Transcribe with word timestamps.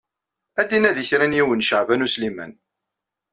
Ad 0.61 0.67
d-inadi 0.69 1.03
kra 1.09 1.25
n 1.27 1.37
yiwen 1.37 1.65
Caɛban 1.69 2.05
U 2.05 2.07
Sliman. 2.13 2.51